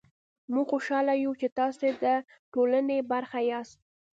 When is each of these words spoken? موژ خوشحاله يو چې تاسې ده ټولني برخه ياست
موژ 0.53 0.65
خوشحاله 0.71 1.13
يو 1.23 1.31
چې 1.41 1.47
تاسې 1.59 1.87
ده 2.01 2.15
ټولني 2.53 2.97
برخه 3.11 3.39
ياست 3.51 3.79